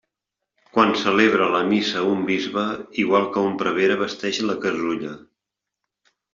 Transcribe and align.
Quan 0.77 0.93
celebra 1.01 1.49
la 1.55 1.59
Missa 1.67 2.05
un 2.15 2.25
bisbe, 2.31 2.65
igual 3.05 3.29
que 3.37 3.45
un 3.53 3.61
prevere 3.63 4.01
vesteix 4.03 4.43
la 4.51 4.59
casulla. 4.67 5.17